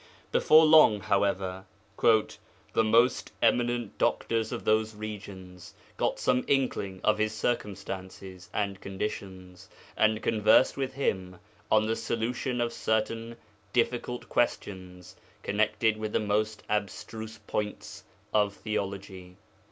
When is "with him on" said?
10.75-11.85